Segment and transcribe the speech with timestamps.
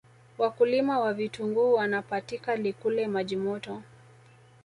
[0.37, 3.81] wakulima wa vitunguu wanapatika likule majimoto